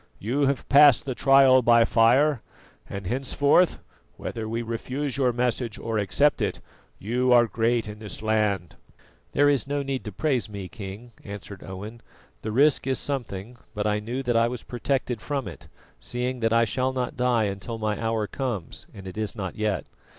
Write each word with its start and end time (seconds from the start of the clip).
You 0.17 0.47
have 0.47 0.67
passed 0.67 1.05
the 1.05 1.13
trial 1.13 1.61
by 1.61 1.85
fire, 1.85 2.41
and 2.89 3.05
henceforth, 3.05 3.77
whether 4.17 4.49
we 4.49 4.63
refuse 4.63 5.15
your 5.15 5.31
message 5.31 5.77
or 5.77 5.99
accept 5.99 6.41
it, 6.41 6.59
you 6.97 7.31
are 7.31 7.45
great 7.45 7.87
in 7.87 7.99
this 7.99 8.23
land." 8.23 8.77
"There 9.33 9.47
is 9.47 9.67
no 9.67 9.83
need 9.83 10.03
to 10.05 10.11
praise 10.11 10.49
me, 10.49 10.67
King," 10.67 11.11
answered 11.23 11.63
Owen. 11.63 12.01
"The 12.41 12.51
risk 12.51 12.87
is 12.87 12.97
something; 12.97 13.57
but 13.75 13.85
I 13.85 13.99
knew 13.99 14.23
that 14.23 14.35
I 14.35 14.47
was 14.47 14.63
protected 14.63 15.21
from 15.21 15.47
it, 15.47 15.67
seeing 15.99 16.39
that 16.39 16.51
I 16.51 16.65
shall 16.65 16.91
not 16.93 17.15
die 17.15 17.43
until 17.43 17.77
my 17.77 18.01
hour 18.03 18.25
comes, 18.25 18.87
and 18.95 19.05
it 19.05 19.19
is 19.19 19.35
not 19.35 19.53
yet. 19.55 19.85